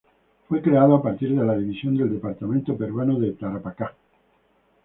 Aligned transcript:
Fue 0.49 0.63
creado 0.63 0.95
a 0.95 1.03
partir 1.03 1.29
de 1.35 1.45
la 1.45 1.55
división 1.55 1.95
del 1.95 2.09
departamento 2.11 2.75
peruano 2.75 3.19
de 3.19 3.33
Tarapacá. 3.33 3.93